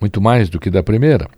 Muito 0.00 0.20
mais 0.20 0.48
do 0.48 0.58
que 0.58 0.70
da 0.70 0.82
primeira. 0.82 1.28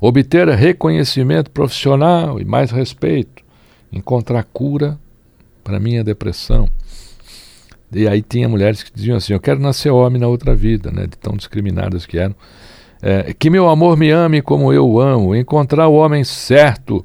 Obter 0.00 0.48
reconhecimento 0.48 1.50
profissional 1.50 2.40
e 2.40 2.44
mais 2.44 2.70
respeito. 2.70 3.42
Encontrar 3.90 4.44
cura 4.44 4.98
para 5.64 5.80
minha 5.80 6.04
depressão. 6.04 6.68
E 7.90 8.06
aí 8.06 8.20
tinha 8.20 8.48
mulheres 8.48 8.82
que 8.82 8.92
diziam 8.94 9.16
assim: 9.16 9.32
Eu 9.32 9.40
quero 9.40 9.60
nascer 9.60 9.90
homem 9.90 10.20
na 10.20 10.28
outra 10.28 10.54
vida, 10.54 10.90
né, 10.90 11.02
de 11.02 11.16
tão 11.16 11.36
discriminadas 11.36 12.04
que 12.04 12.18
eram. 12.18 12.34
É, 13.00 13.32
que 13.32 13.48
meu 13.48 13.68
amor 13.68 13.96
me 13.96 14.10
ame 14.10 14.42
como 14.42 14.72
eu 14.72 15.00
amo, 15.00 15.34
encontrar 15.34 15.88
o 15.88 15.94
homem 15.94 16.22
certo 16.24 17.04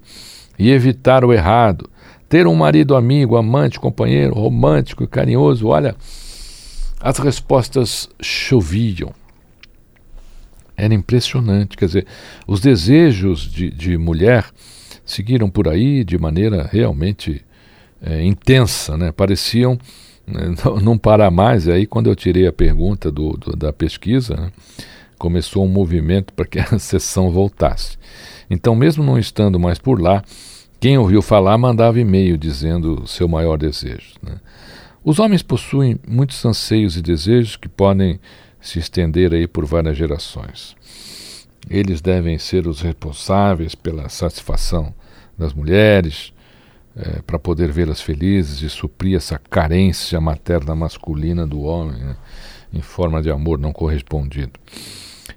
e 0.58 0.70
evitar 0.72 1.24
o 1.24 1.34
errado. 1.34 1.90
Ter 2.28 2.48
um 2.48 2.56
marido 2.56 2.96
amigo, 2.96 3.36
amante, 3.36 3.80
companheiro, 3.80 4.34
romântico 4.34 5.04
e 5.04 5.08
carinhoso. 5.08 5.68
Olha, 5.68 5.96
as 7.00 7.18
respostas 7.20 8.10
choviam. 8.22 9.14
Era 10.76 10.94
impressionante. 10.94 11.78
Quer 11.78 11.86
dizer, 11.86 12.08
os 12.48 12.60
desejos 12.60 13.42
de, 13.42 13.70
de 13.70 13.98
mulher 13.98 14.46
seguiram 15.06 15.50
por 15.50 15.68
aí 15.68 16.04
de 16.04 16.18
maneira 16.18 16.68
realmente 16.72 17.44
é, 18.02 18.24
intensa, 18.24 18.98
né? 18.98 19.12
pareciam 19.12 19.78
né, 20.26 20.56
não 20.82 20.98
parar 20.98 21.32
mais. 21.32 21.68
E 21.68 21.72
aí, 21.72 21.86
quando 21.86 22.10
eu 22.10 22.16
tirei 22.16 22.48
a 22.48 22.54
pergunta 22.54 23.12
do, 23.12 23.32
do 23.32 23.56
da 23.56 23.72
pesquisa, 23.72 24.36
né, 24.36 24.52
começou 25.18 25.66
um 25.66 25.70
movimento 25.70 26.34
para 26.34 26.46
que 26.46 26.60
a 26.60 26.78
sessão 26.80 27.32
voltasse. 27.32 27.98
Então, 28.50 28.76
mesmo 28.76 29.04
não 29.04 29.18
estando 29.18 29.60
mais 29.60 29.78
por 29.78 30.02
lá, 30.02 30.24
quem 30.80 30.98
ouviu 30.98 31.22
falar 31.22 31.58
mandava 31.58 32.00
e-mail 32.00 32.38
dizendo 32.38 33.08
seu 33.08 33.28
maior 33.28 33.58
desejo. 33.58 34.16
Né? 34.22 34.36
Os 35.04 35.20
homens 35.20 35.42
possuem 35.42 36.00
muitos 36.08 36.44
anseios 36.46 36.98
e 36.98 37.02
desejos 37.02 37.56
que 37.56 37.70
podem 37.70 38.20
se 38.60 38.80
estender 38.80 39.34
aí 39.34 39.48
por 39.48 39.66
várias 39.66 39.98
gerações. 39.98 40.76
Eles 41.70 42.02
devem 42.02 42.38
ser 42.38 42.68
os 42.68 42.82
responsáveis 42.82 43.76
pela 43.76 44.10
satisfação 44.10 44.94
das 45.38 45.54
mulheres, 45.54 46.34
é, 46.96 47.22
para 47.26 47.40
poder 47.40 47.72
vê-las 47.72 48.02
felizes 48.02 48.62
e 48.62 48.70
suprir 48.70 49.18
essa 49.18 49.40
carência 49.40 50.20
materna 50.22 50.76
masculina 50.76 51.46
do 51.46 51.62
homem, 51.62 51.98
né, 51.98 52.16
em 52.72 52.82
forma 52.82 53.22
de 53.22 53.32
amor 53.32 53.58
não 53.58 53.72
correspondido. 53.72 54.60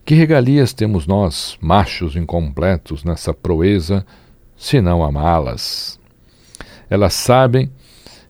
Que 0.06 0.14
regalias 0.14 0.72
temos 0.72 1.04
nós, 1.04 1.58
machos 1.60 2.14
incompletos, 2.14 3.02
nessa 3.02 3.34
proeza, 3.34 4.06
se 4.56 4.80
não 4.80 5.02
amá-las? 5.02 5.98
Elas 6.88 7.12
sabem 7.12 7.68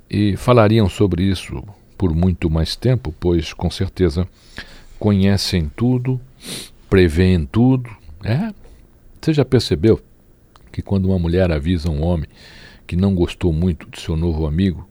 e 0.09 0.38
falariam 0.38 0.88
sobre 0.88 1.23
isso 1.23 1.62
por 1.99 2.14
muito 2.14 2.49
mais 2.49 2.76
tempo, 2.76 3.14
pois 3.21 3.52
com 3.52 3.71
certeza 3.71 4.26
conhecem 4.99 5.71
tudo, 5.76 6.18
preveem 6.88 7.45
tudo. 7.45 7.90
É? 8.25 8.54
Você 9.21 9.35
já 9.35 9.45
percebeu 9.45 10.00
que 10.73 10.80
quando 10.80 11.11
uma 11.11 11.18
mulher 11.18 11.52
avisa 11.52 11.90
um 11.90 12.02
homem 12.02 12.30
que 12.87 12.97
não 12.97 13.14
gostou 13.14 13.52
muito 13.52 13.87
de 13.90 14.00
seu 14.00 14.16
novo 14.16 14.47
amigo, 14.47 14.88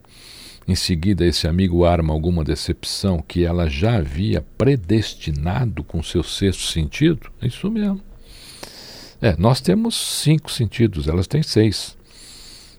em 0.68 0.76
seguida 0.76 1.26
esse 1.26 1.48
amigo 1.48 1.86
arma 1.86 2.14
alguma 2.14 2.44
decepção 2.44 3.24
que 3.26 3.44
ela 3.44 3.70
já 3.70 3.98
havia 3.98 4.44
predestinado 4.58 5.84
com 5.84 6.02
seu 6.02 6.24
sexto 6.24 6.64
sentido? 6.64 7.30
É 7.42 7.48
isso 7.48 7.70
mesmo. 7.70 8.02
É, 9.22 9.36
nós 9.38 9.62
temos 9.62 9.96
cinco 9.96 10.52
sentidos, 10.52 11.08
elas 11.08 11.28
têm 11.28 11.44
seis. 11.44 11.96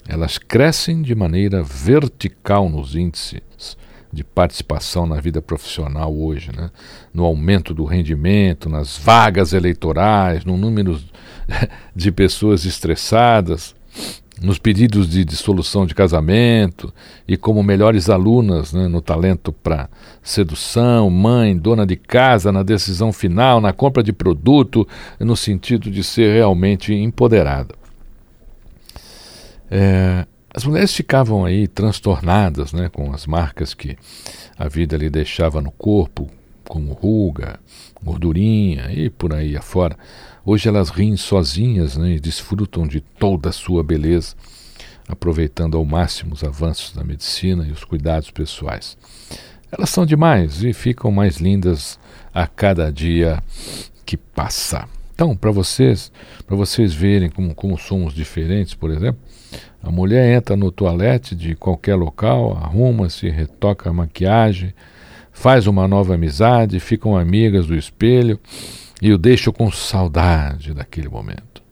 Elas 0.09 0.39
crescem 0.39 1.03
de 1.03 1.15
maneira 1.15 1.63
vertical 1.63 2.69
nos 2.69 2.95
índices 2.95 3.77
de 4.13 4.25
participação 4.25 5.07
na 5.07 5.21
vida 5.21 5.43
profissional 5.43 6.17
hoje, 6.17 6.51
né? 6.57 6.71
no 7.13 7.25
aumento 7.25 7.75
do 7.75 7.85
rendimento, 7.85 8.69
nas 8.69 8.97
vagas 8.97 9.53
eleitorais, 9.53 10.45
no 10.45 10.57
número 10.57 10.99
de 11.95 12.11
pessoas 12.13 12.65
estressadas, 12.65 13.75
nos 14.41 14.59
pedidos 14.59 15.09
de 15.09 15.25
dissolução 15.25 15.87
de 15.87 15.95
casamento 15.95 16.93
e 17.27 17.37
como 17.37 17.63
melhores 17.63 18.11
alunas 18.11 18.73
né, 18.73 18.87
no 18.87 19.01
talento 19.01 19.51
para 19.51 19.89
sedução, 20.23 21.09
mãe, 21.09 21.57
dona 21.57 21.87
de 21.87 21.97
casa, 21.97 22.53
na 22.53 22.63
decisão 22.63 23.13
final, 23.13 23.61
na 23.61 23.73
compra 23.73 24.03
de 24.03 24.13
produto, 24.13 24.87
no 25.19 25.37
sentido 25.37 25.91
de 25.91 26.05
ser 26.05 26.35
realmente 26.35 26.93
empoderada. 26.93 27.75
É, 29.71 30.27
as 30.55 30.65
mulheres 30.65 30.95
ficavam 30.95 31.45
aí 31.45 31.67
transtornadas 31.67 32.73
né, 32.73 32.89
com 32.89 33.13
as 33.13 33.27
marcas 33.27 33.75
que 33.75 33.97
a 34.59 34.69
vida 34.69 34.97
lhe 34.97 35.11
deixava 35.11 35.61
no 35.61 35.71
corpo, 35.71 36.31
como 36.69 36.93
ruga, 36.93 37.59
gordurinha 38.03 38.91
e 38.93 39.09
por 39.09 39.33
aí 39.33 39.57
afora. 39.57 39.97
Hoje 40.49 40.69
elas 40.69 40.91
riem 40.91 41.17
sozinhas 41.17 41.97
né, 41.97 42.13
e 42.13 42.21
desfrutam 42.21 42.87
de 42.87 43.01
toda 43.01 43.49
a 43.49 43.53
sua 43.53 43.83
beleza, 43.83 44.37
aproveitando 45.09 45.77
ao 45.77 45.85
máximo 45.85 46.35
os 46.35 46.45
avanços 46.45 46.95
da 46.95 47.03
medicina 47.03 47.67
e 47.67 47.73
os 47.73 47.83
cuidados 47.83 48.31
pessoais. 48.31 48.97
Elas 49.73 49.91
são 49.91 50.07
demais 50.07 50.63
e 50.63 50.73
ficam 50.73 51.11
mais 51.11 51.39
lindas 51.39 51.99
a 52.33 52.47
cada 52.47 52.93
dia 52.93 53.43
que 54.05 54.17
passa. 54.17 54.89
Então, 55.13 55.37
para 55.37 55.51
vocês, 55.51 56.13
para 56.47 56.55
vocês 56.55 56.95
verem 56.95 57.29
como, 57.29 57.53
como 57.53 57.77
somos 57.77 58.15
diferentes, 58.15 58.73
por 58.73 58.93
exemplo, 58.93 59.21
a 59.83 59.91
mulher 59.91 60.33
entra 60.33 60.55
no 60.55 60.71
toalete 60.71 61.35
de 61.35 61.57
qualquer 61.57 61.97
local, 61.97 62.57
arruma-se, 62.57 63.29
retoca 63.29 63.91
a 63.91 63.93
maquiagem, 63.93 64.73
faz 65.33 65.67
uma 65.67 65.89
nova 65.89 66.15
amizade, 66.15 66.79
ficam 66.79 67.17
amigas 67.17 67.67
do 67.67 67.75
espelho 67.75 68.39
e 69.01 69.13
o 69.13 69.19
deixo 69.19 69.53
com 69.53 69.71
saudade 69.71 70.73
daquele 70.73 71.09
momento. 71.09 71.63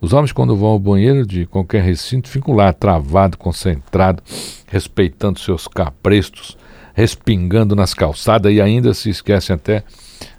Os 0.00 0.12
homens, 0.12 0.32
quando 0.32 0.56
vão 0.56 0.70
ao 0.70 0.78
banheiro 0.78 1.26
de 1.26 1.44
qualquer 1.44 1.82
recinto, 1.82 2.28
ficam 2.28 2.54
lá 2.54 2.72
travado, 2.72 3.36
concentrado, 3.36 4.22
respeitando 4.66 5.40
seus 5.40 5.66
caprestos, 5.66 6.56
respingando 6.94 7.74
nas 7.74 7.94
calçadas 7.94 8.52
e 8.52 8.60
ainda 8.60 8.94
se 8.94 9.10
esquecem 9.10 9.54
até 9.54 9.82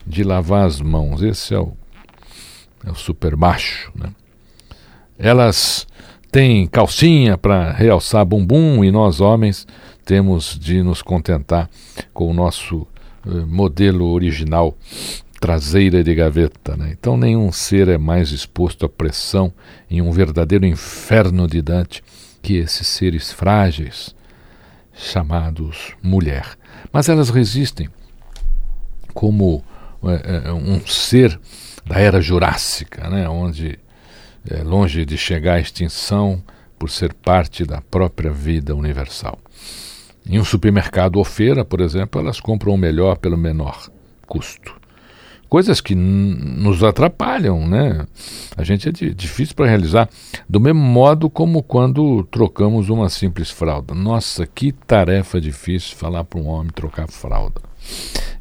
de 0.05 0.23
lavar 0.23 0.65
as 0.65 0.79
mãos. 0.79 1.21
Esse 1.21 1.53
é 1.53 1.59
o, 1.59 1.73
é 2.85 2.91
o 2.91 2.95
super 2.95 3.35
macho. 3.35 3.91
Né? 3.95 4.09
Elas 5.17 5.85
têm 6.31 6.65
calcinha 6.65 7.37
para 7.37 7.73
realçar 7.73 8.25
bumbum 8.25 8.83
e 8.83 8.91
nós, 8.91 9.19
homens, 9.19 9.67
temos 10.05 10.57
de 10.57 10.81
nos 10.81 11.01
contentar 11.01 11.69
com 12.13 12.31
o 12.31 12.33
nosso 12.33 12.87
eh, 13.27 13.29
modelo 13.45 14.05
original 14.05 14.75
traseira 15.39 16.03
de 16.03 16.13
gaveta. 16.13 16.75
Né? 16.75 16.95
Então, 16.99 17.15
nenhum 17.17 17.51
ser 17.51 17.87
é 17.87 17.97
mais 17.97 18.31
exposto 18.31 18.85
à 18.85 18.89
pressão 18.89 19.53
em 19.89 20.01
um 20.01 20.11
verdadeiro 20.11 20.65
inferno 20.65 21.47
de 21.47 21.61
Dante 21.61 22.03
que 22.41 22.55
esses 22.57 22.87
seres 22.87 23.31
frágeis, 23.31 24.15
chamados 24.93 25.95
mulher. 26.03 26.57
Mas 26.91 27.09
elas 27.09 27.29
resistem 27.29 27.89
como 29.13 29.63
é, 30.03 30.49
é, 30.49 30.53
um 30.53 30.85
ser 30.85 31.39
da 31.85 31.99
era 31.99 32.21
jurássica, 32.21 33.09
né? 33.09 33.27
onde, 33.27 33.79
é, 34.49 34.61
longe 34.61 35.05
de 35.05 35.17
chegar 35.17 35.55
à 35.55 35.59
extinção, 35.59 36.43
por 36.77 36.89
ser 36.89 37.13
parte 37.13 37.65
da 37.65 37.81
própria 37.81 38.31
vida 38.31 38.73
universal. 38.73 39.37
Em 40.25 40.39
um 40.39 40.45
supermercado 40.45 41.17
ou 41.17 41.25
feira, 41.25 41.65
por 41.65 41.81
exemplo, 41.81 42.21
elas 42.21 42.39
compram 42.39 42.73
o 42.73 42.77
melhor 42.77 43.17
pelo 43.17 43.37
menor 43.37 43.89
custo 44.25 44.78
coisas 45.49 45.81
que 45.81 45.95
nos 45.95 46.83
atrapalham, 46.83 47.67
né? 47.67 48.07
A 48.55 48.63
gente 48.63 48.87
é 48.87 48.91
difícil 48.91 49.55
para 49.55 49.65
realizar. 49.65 50.07
Do 50.47 50.59
mesmo 50.59 50.79
modo 50.79 51.29
como 51.29 51.63
quando 51.63 52.23
trocamos 52.25 52.89
uma 52.89 53.09
simples 53.09 53.49
fralda. 53.49 53.95
Nossa, 53.95 54.45
que 54.45 54.71
tarefa 54.71 55.41
difícil 55.41 55.97
falar 55.97 56.23
para 56.23 56.39
um 56.39 56.47
homem 56.47 56.71
trocar 56.71 57.07
fralda. 57.09 57.61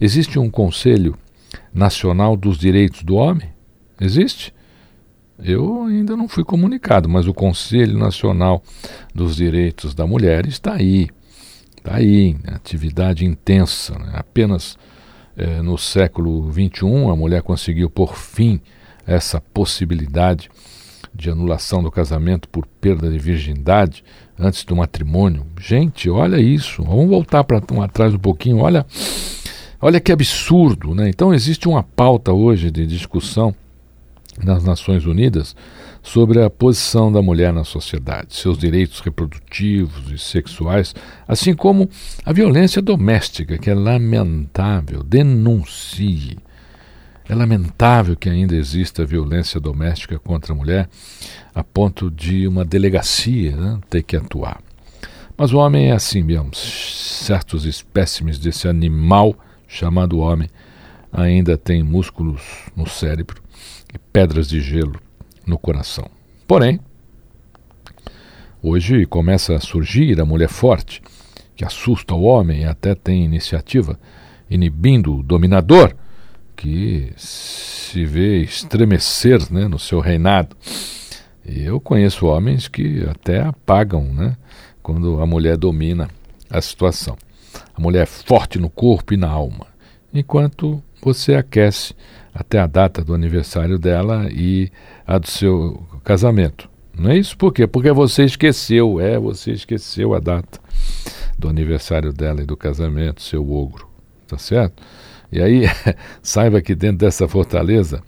Existe 0.01 0.39
um 0.39 0.51
Conselho 0.51 1.17
Nacional 1.73 2.37
dos 2.37 2.59
Direitos 2.59 3.03
do 3.03 3.17
Homem? 3.17 3.49
Existe? 3.99 4.55
Eu 5.43 5.85
ainda 5.85 6.17
não 6.17 6.29
fui 6.29 6.45
comunicado, 6.45 7.09
mas 7.09 7.27
o 7.27 7.33
Conselho 7.33 7.97
Nacional 7.97 8.63
dos 9.15 9.37
Direitos 9.37 9.95
da 9.95 10.07
Mulher 10.07 10.47
está 10.47 10.75
aí. 10.75 11.09
Está 11.77 11.97
aí, 11.97 12.37
atividade 12.49 13.25
intensa, 13.25 13.97
né? 13.99 14.11
apenas 14.15 14.77
eh, 15.39 15.63
no 15.63 15.79
século 15.79 16.53
XXI, 16.53 17.11
a 17.11 17.15
mulher 17.15 17.43
conseguiu 17.43 17.89
por 17.89 18.17
fim 18.17 18.61
essa 19.07 19.41
possibilidade 19.41 20.51
de 21.15 21.31
anulação 21.31 21.83
do 21.83 21.91
casamento 21.91 22.49
por 22.49 22.67
perda 22.67 23.09
de 23.09 23.19
virgindade 23.19 24.05
antes 24.39 24.65
do 24.65 24.75
matrimônio. 24.77 25.47
Gente, 25.61 26.11
olha 26.11 26.41
isso. 26.41 26.83
Vamos 26.83 27.09
voltar 27.09 27.45
para 27.45 27.61
trás 27.89 28.15
um 28.15 28.19
pouquinho. 28.19 28.59
Olha, 28.59 28.85
olha 29.81 30.01
que 30.01 30.13
absurdo, 30.13 30.95
né? 30.95 31.09
Então 31.09 31.33
existe 31.33 31.69
uma 31.69 31.83
pauta 31.83 32.33
hoje 32.33 32.71
de 32.71 32.87
discussão 32.87 33.55
nas 34.43 34.65
Nações 34.65 35.07
Unidas 35.07 35.57
sobre 36.03 36.43
a 36.43 36.49
posição 36.49 37.11
da 37.11 37.21
mulher 37.21 37.53
na 37.53 37.65
sociedade, 37.65 38.35
seus 38.35 38.57
direitos 38.57 39.01
reprodutivos 39.01 40.11
e 40.11 40.19
sexuais, 40.19 40.95
assim 41.27 41.55
como 41.55 41.89
a 42.25 42.33
violência 42.33 42.81
doméstica, 42.81 43.59
que 43.59 43.71
é 43.71 43.75
lamentável. 43.75 45.03
Denuncie. 45.03 46.39
É 47.29 47.35
lamentável 47.35 48.17
que 48.17 48.31
ainda 48.31 48.57
exista 48.57 49.05
violência 49.05 49.61
doméstica 49.61 50.19
contra 50.19 50.55
a 50.55 50.57
mulher, 50.57 50.89
a 51.55 51.63
ponto 51.63 52.11
de 52.11 52.49
uma 52.49 52.65
delegacia 52.65 53.55
né, 53.55 53.79
ter 53.91 54.03
que 54.03 54.17
atuar. 54.17 54.63
Mas 55.37 55.53
o 55.53 55.59
homem 55.59 55.91
é 55.91 55.93
assim 55.93 56.23
mesmo. 56.23 56.55
Certos 56.55 57.67
espécimes 57.67 58.39
desse 58.39 58.67
animal 58.67 59.37
chamado 59.69 60.19
homem 60.19 60.49
ainda 61.13 61.59
têm 61.59 61.83
músculos 61.83 62.41
no 62.75 62.89
cérebro 62.89 63.43
e 63.93 63.99
pedras 63.99 64.49
de 64.49 64.61
gelo 64.61 64.99
no 65.49 65.59
coração. 65.59 66.09
Porém, 66.47 66.79
hoje 68.63 69.07
começa 69.07 69.57
a 69.57 69.61
surgir 69.61 70.21
a 70.21 70.25
mulher 70.25 70.49
forte, 70.49 71.03
que 71.57 71.65
assusta 71.65 72.15
o 72.15 72.23
homem 72.23 72.63
e 72.63 72.65
até 72.65 72.95
tem 72.95 73.25
iniciativa, 73.25 73.99
inibindo 74.49 75.17
o 75.17 75.23
dominador, 75.23 75.95
que 76.55 77.13
se 77.17 78.05
vê 78.05 78.43
estremecer 78.43 79.53
né, 79.53 79.67
no 79.69 79.79
seu 79.79 80.01
reinado. 80.01 80.57
E 81.45 81.63
eu 81.63 81.81
conheço 81.81 82.27
homens 82.27 82.69
que 82.69 83.05
até 83.09 83.41
apagam 83.41 84.05
né, 84.05 84.37
quando 84.83 85.21
a 85.21 85.27
mulher 85.27 85.57
domina 85.57 86.09
a 86.51 86.61
situação. 86.61 87.17
A 87.75 87.81
mulher 87.81 88.03
é 88.03 88.07
forte 88.07 88.59
no 88.59 88.69
corpo 88.69 89.15
e 89.15 89.17
na 89.17 89.29
alma, 89.29 89.67
enquanto 90.13 90.83
você 91.03 91.35
aquece 91.35 91.95
até 92.35 92.59
a 92.59 92.67
data 92.67 93.03
do 93.03 93.15
aniversário 93.15 93.79
dela 93.79 94.29
e 94.31 94.71
a 95.07 95.19
do 95.19 95.29
seu 95.29 95.83
casamento. 96.05 96.69
Não 96.97 97.11
é 97.11 97.17
isso? 97.17 97.37
Por 97.37 97.53
quê? 97.53 97.67
Porque 97.67 97.93
você 97.93 98.25
esqueceu, 98.25 99.01
é, 99.01 99.19
você 99.19 99.53
esqueceu 99.53 100.15
a 100.15 100.19
data 100.19 100.61
do 101.39 101.49
aniversário 101.49 102.13
dela 102.13 102.43
e 102.43 102.47
do 102.47 102.57
casamento, 102.57 103.23
seu 103.23 103.49
ogro. 103.51 103.89
Tá 104.27 104.37
certo? 104.37 104.83
E 105.31 105.41
aí, 105.41 105.65
saiba 106.23 106.61
que 106.61 106.75
dentro 106.75 106.99
dessa 106.99 107.29
fortaleza 107.29 108.03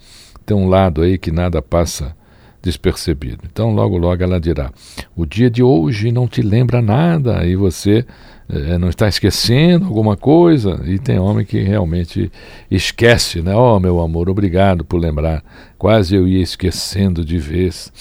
tem 0.45 0.57
um 0.57 0.69
lado 0.69 1.03
aí 1.03 1.19
que 1.19 1.31
nada 1.31 1.63
passa 1.63 2.17
despercebido. 2.63 3.45
Então, 3.51 3.73
logo, 3.73 3.97
logo 3.97 4.23
ela 4.23 4.41
dirá: 4.41 4.73
O 5.17 5.25
dia 5.25 5.51
de 5.51 5.63
hoje 5.63 6.13
não 6.13 6.27
te 6.27 6.43
lembra 6.43 6.83
nada 6.83 7.47
e 7.47 7.55
você 7.57 8.05
é, 8.53 8.79
não 8.79 8.89
está 8.89 9.09
esquecendo 9.09 9.87
alguma 9.87 10.17
coisa. 10.17 10.81
E 10.85 10.99
tem 10.99 11.19
homem 11.19 11.47
que 11.47 11.61
realmente 11.61 12.31
esquece, 12.71 13.41
né? 13.43 13.55
Oh, 13.55 13.79
meu 13.79 14.01
amor, 14.01 14.29
obrigado 14.29 14.85
por 14.85 14.99
lembrar. 14.99 15.43
Quase 15.79 16.17
eu 16.17 16.27
ia 16.27 16.43
esquecendo 16.43 17.25
de 17.25 17.39
vez 17.39 17.93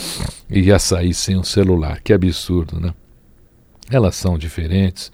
e 0.49 0.62
ia 0.62 0.79
sair 0.79 1.13
sem 1.13 1.38
o 1.38 1.43
celular. 1.43 2.01
Que 2.01 2.13
absurdo, 2.13 2.79
né? 2.79 2.93
Elas 3.91 4.15
são 4.15 4.38
diferentes 4.38 5.12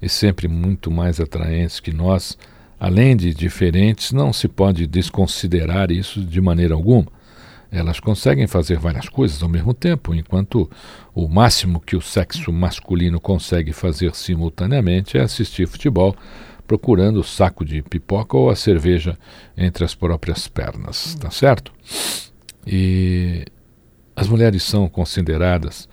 e 0.00 0.08
sempre 0.08 0.48
muito 0.48 0.90
mais 0.90 1.20
atraentes 1.20 1.80
que 1.80 1.92
nós. 1.92 2.38
Além 2.78 3.16
de 3.16 3.32
diferentes, 3.32 4.12
não 4.12 4.32
se 4.32 4.48
pode 4.48 4.86
desconsiderar 4.86 5.90
isso 5.90 6.20
de 6.22 6.40
maneira 6.40 6.74
alguma. 6.74 7.06
Elas 7.70 7.98
conseguem 7.98 8.46
fazer 8.46 8.78
várias 8.78 9.08
coisas 9.08 9.42
ao 9.42 9.48
mesmo 9.48 9.74
tempo, 9.74 10.14
enquanto 10.14 10.70
o 11.14 11.28
máximo 11.28 11.80
que 11.80 11.96
o 11.96 12.00
sexo 12.00 12.52
masculino 12.52 13.20
consegue 13.20 13.72
fazer 13.72 14.14
simultaneamente 14.14 15.18
é 15.18 15.22
assistir 15.22 15.66
futebol, 15.66 16.16
procurando 16.66 17.20
o 17.20 17.24
saco 17.24 17.64
de 17.64 17.82
pipoca 17.82 18.36
ou 18.36 18.50
a 18.50 18.56
cerveja 18.56 19.18
entre 19.56 19.84
as 19.84 19.94
próprias 19.94 20.48
pernas, 20.48 21.14
tá 21.16 21.30
certo? 21.30 21.72
E 22.66 23.44
as 24.14 24.28
mulheres 24.28 24.62
são 24.62 24.88
consideradas 24.88 25.88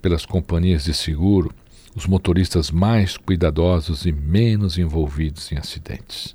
pelas 0.00 0.26
companhias 0.26 0.84
de 0.84 0.94
seguro 0.94 1.52
os 1.94 2.06
motoristas 2.06 2.70
mais 2.70 3.16
cuidadosos 3.16 4.06
e 4.06 4.12
menos 4.12 4.78
envolvidos 4.78 5.52
em 5.52 5.58
acidentes. 5.58 6.34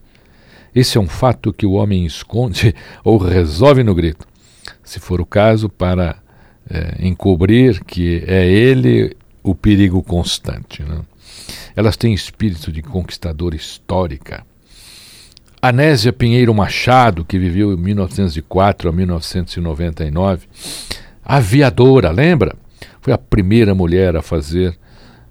Esse 0.73 0.97
é 0.97 1.01
um 1.01 1.07
fato 1.07 1.51
que 1.51 1.65
o 1.65 1.71
homem 1.71 2.05
esconde 2.05 2.75
ou 3.03 3.17
resolve 3.17 3.83
no 3.83 3.95
grito 3.95 4.27
se 4.87 5.01
for 5.01 5.19
o 5.19 5.25
caso, 5.25 5.67
para 5.67 6.15
é, 6.69 7.05
encobrir 7.05 7.83
que 7.83 8.23
é 8.25 8.47
ele 8.47 9.17
o 9.43 9.53
perigo 9.53 10.01
constante. 10.01 10.81
Né? 10.81 11.01
Elas 11.75 11.97
têm 11.97 12.13
espírito 12.13 12.71
de 12.71 12.81
conquistadora 12.81 13.53
histórica. 13.53 14.45
Anésia 15.61 16.13
Pinheiro 16.13 16.53
Machado, 16.53 17.25
que 17.25 17.37
viveu 17.37 17.73
em 17.73 17.75
1904 17.75 18.87
a 18.87 18.91
1999, 18.93 20.47
aviadora, 21.23 22.09
lembra? 22.09 22.55
Foi 23.01 23.11
a 23.11 23.17
primeira 23.17 23.75
mulher 23.75 24.15
a 24.15 24.21
fazer, 24.21 24.77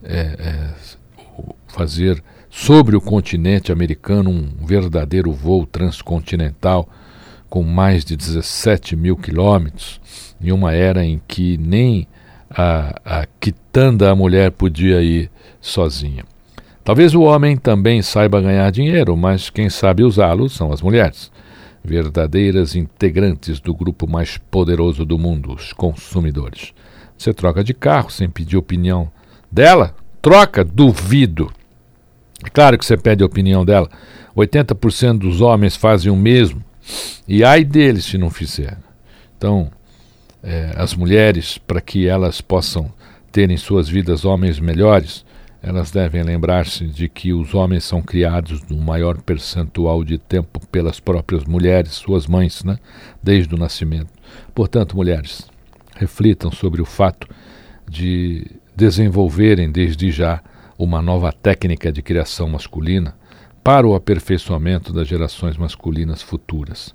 é, 0.05 0.19
é, 0.39 0.75
fazer 1.67 2.23
sobre 2.51 2.95
o 2.95 3.01
continente 3.01 3.73
americano 3.73 4.29
um 4.29 4.67
verdadeiro 4.67 5.33
voo 5.33 5.65
transcontinental 5.65 6.87
com 7.49 7.63
mais 7.63 8.05
de 8.05 8.17
17 8.17 8.97
mil 8.97 9.17
quilômetros, 9.17 10.01
em 10.41 10.53
uma 10.53 10.73
era 10.73 11.05
em 11.05 11.21
que 11.27 11.57
nem 11.57 12.07
a, 12.51 13.01
a 13.05 13.27
quitanda 13.41 14.11
a 14.11 14.15
mulher 14.15 14.51
podia 14.51 15.03
ir 15.03 15.31
sozinha. 15.61 16.25
Talvez 16.85 17.15
o 17.15 17.23
homem 17.23 17.57
também 17.57 18.01
saiba 18.01 18.41
ganhar 18.41 18.71
dinheiro, 18.71 19.17
mas 19.17 19.51
quem 19.51 19.69
sabe 19.69 20.05
usá-lo 20.05 20.49
são 20.49 20.73
as 20.73 20.81
mulheres, 20.81 21.33
verdadeiras 21.85 22.77
integrantes 22.77 23.59
do 23.59 23.75
grupo 23.75 24.09
mais 24.09 24.39
poderoso 24.39 25.05
do 25.05 25.19
mundo, 25.19 25.53
os 25.53 25.73
consumidores. 25.73 26.73
Você 27.19 27.33
troca 27.35 27.65
de 27.65 27.75
carro 27.75 28.11
sem 28.11 28.29
pedir 28.29 28.57
opinião 28.57 29.11
dela? 29.51 29.95
Troca, 30.23 30.65
duvido. 30.65 31.51
É 32.45 32.51
claro 32.51 32.79
que 32.79 32.85
você 32.85 32.97
pede 32.97 33.23
a 33.23 33.27
opinião 33.27 33.65
dela. 33.65 33.89
80% 34.37 35.19
dos 35.19 35.41
homens 35.41 35.75
fazem 35.75 36.13
o 36.13 36.17
mesmo. 36.17 36.63
E 37.27 37.43
ai 37.43 37.65
deles 37.65 38.05
se 38.05 38.19
não 38.19 38.31
fizer. 38.31 38.79
Então, 39.37 39.71
é, 40.43 40.73
as 40.77 40.95
mulheres, 40.95 41.59
para 41.59 41.81
que 41.81 42.07
elas 42.07 42.41
possam 42.41 42.93
ter 43.33 43.51
em 43.51 43.57
suas 43.57 43.89
vidas 43.89 44.25
homens 44.25 44.61
melhores, 44.61 45.25
elas 45.63 45.91
devem 45.91 46.23
lembrar-se 46.23 46.87
de 46.87 47.09
que 47.09 47.33
os 47.33 47.53
homens 47.53 47.83
são 47.83 48.01
criados 48.01 48.63
no 48.69 48.77
maior 48.77 49.21
percentual 49.21 50.05
de 50.05 50.17
tempo 50.17 50.65
pelas 50.69 51.01
próprias 51.01 51.45
mulheres, 51.45 51.95
suas 51.95 52.27
mães, 52.27 52.63
né? 52.63 52.79
desde 53.23 53.53
o 53.55 53.59
nascimento. 53.59 54.11
Portanto, 54.55 54.97
mulheres, 54.97 55.51
reflitam 55.97 56.53
sobre 56.53 56.81
o 56.81 56.85
fato 56.85 57.27
de 57.89 58.47
desenvolverem 58.77 59.71
desde 59.71 60.11
já 60.11 60.41
uma 60.79 61.03
nova 61.03 61.33
técnica 61.33 61.91
de 61.91 62.03
criação 62.03 62.49
masculina 62.49 63.15
para 63.67 63.85
o 63.85 63.97
aperfeiçoamento 63.97 64.93
das 64.93 65.09
gerações 65.09 65.57
masculinas 65.57 66.23
futuras. 66.23 66.95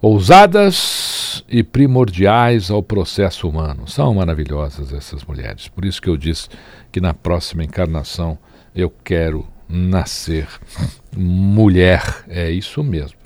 Ousadas 0.00 1.44
e 1.50 1.62
primordiais 1.62 2.70
ao 2.70 2.82
processo 2.82 3.46
humano. 3.46 3.86
São 3.86 4.14
maravilhosas 4.14 4.90
essas 4.90 5.22
mulheres. 5.22 5.68
Por 5.68 5.84
isso 5.84 6.00
que 6.00 6.08
eu 6.08 6.16
disse 6.16 6.48
que 6.90 6.98
na 6.98 7.12
próxima 7.12 7.62
encarnação 7.62 8.38
eu 8.74 8.88
quero 9.04 9.46
nascer 9.68 10.48
mulher. 11.14 12.24
É 12.26 12.50
isso 12.50 12.82
mesmo. 12.82 13.18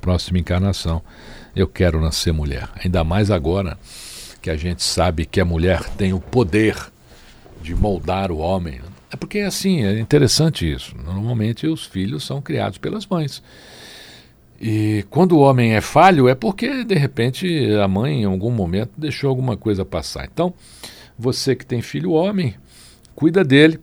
Próxima 0.00 0.40
encarnação 0.40 1.00
eu 1.54 1.68
quero 1.68 2.00
nascer 2.00 2.32
mulher. 2.32 2.68
Ainda 2.84 3.04
mais 3.04 3.30
agora 3.30 3.78
que 4.42 4.50
a 4.50 4.56
gente 4.56 4.82
sabe 4.82 5.24
que 5.24 5.40
a 5.40 5.44
mulher 5.44 5.84
tem 5.90 6.12
o 6.12 6.18
poder 6.18 6.76
de 7.62 7.76
moldar 7.76 8.32
o 8.32 8.38
homem. 8.38 8.80
Né? 8.80 8.97
É 9.10 9.16
porque 9.16 9.40
assim, 9.40 9.84
é 9.84 9.98
interessante 9.98 10.70
isso. 10.70 10.94
Normalmente 10.96 11.66
os 11.66 11.86
filhos 11.86 12.24
são 12.24 12.42
criados 12.42 12.78
pelas 12.78 13.06
mães. 13.06 13.42
E 14.60 15.04
quando 15.08 15.32
o 15.32 15.40
homem 15.40 15.74
é 15.74 15.80
falho, 15.80 16.28
é 16.28 16.34
porque 16.34 16.84
de 16.84 16.94
repente 16.94 17.72
a 17.82 17.86
mãe 17.86 18.22
em 18.22 18.24
algum 18.24 18.50
momento 18.50 18.90
deixou 18.96 19.30
alguma 19.30 19.56
coisa 19.56 19.84
passar. 19.84 20.28
Então, 20.32 20.52
você 21.18 21.54
que 21.54 21.64
tem 21.64 21.80
filho 21.80 22.10
homem, 22.10 22.54
cuida 23.14 23.44
dele 23.44 23.80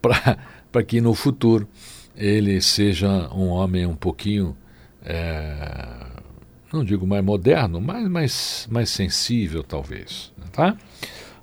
para 0.00 0.82
que 0.82 1.00
no 1.00 1.14
futuro 1.14 1.66
ele 2.14 2.60
seja 2.60 3.28
um 3.34 3.48
homem 3.48 3.86
um 3.86 3.96
pouquinho, 3.96 4.54
é, 5.02 6.06
não 6.70 6.84
digo 6.84 7.06
mais 7.06 7.24
moderno, 7.24 7.80
mas 7.80 8.08
mais, 8.08 8.68
mais 8.70 8.90
sensível 8.90 9.62
talvez. 9.62 10.32
Tá? 10.52 10.76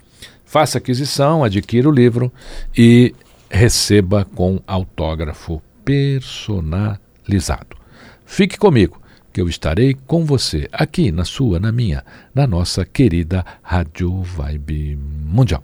Faça 0.43 0.79
aquisição, 0.79 1.45
adquira 1.45 1.87
o 1.87 1.93
livro 1.93 2.33
e 2.75 3.15
receba 3.51 4.25
com 4.25 4.59
autógrafo 4.67 5.61
personalizado. 5.85 7.85
Fique 8.27 8.59
comigo, 8.59 9.01
que 9.33 9.41
eu 9.41 9.49
estarei 9.49 9.97
com 10.07 10.27
você 10.27 10.69
aqui 10.73 11.13
na 11.13 11.25
sua, 11.25 11.61
na 11.61 11.71
minha, 11.71 12.05
na 12.35 12.47
nossa 12.47 12.85
querida 12.85 13.47
Rádio 13.63 14.21
Vibe 14.23 14.99
Mundial. 15.25 15.63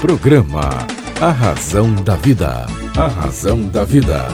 Programa 0.00 0.86
A 1.20 1.30
Razão 1.30 1.94
da 1.94 2.14
Vida. 2.14 2.66
A 2.96 3.06
Razão 3.08 3.66
da 3.68 3.84
Vida. 3.84 4.28